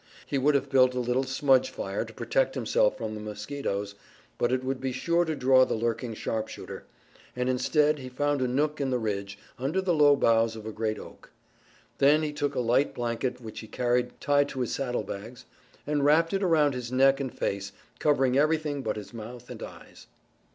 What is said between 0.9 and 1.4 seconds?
a little